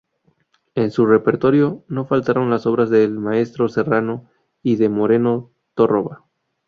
[0.73, 4.31] En su repertorio no faltaron las obras del maestro Serrano
[4.63, 6.25] y de Moreno Torroba.